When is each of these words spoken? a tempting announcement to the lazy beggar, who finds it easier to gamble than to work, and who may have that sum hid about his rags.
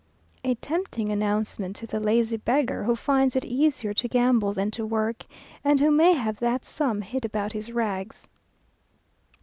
a 0.43 0.55
tempting 0.55 1.11
announcement 1.11 1.75
to 1.75 1.85
the 1.85 1.99
lazy 1.99 2.35
beggar, 2.37 2.85
who 2.85 2.95
finds 2.95 3.35
it 3.35 3.45
easier 3.45 3.93
to 3.93 4.07
gamble 4.07 4.51
than 4.51 4.71
to 4.71 4.83
work, 4.83 5.27
and 5.63 5.79
who 5.79 5.91
may 5.91 6.13
have 6.13 6.39
that 6.39 6.65
sum 6.65 7.01
hid 7.03 7.23
about 7.23 7.51
his 7.53 7.71
rags. 7.71 8.27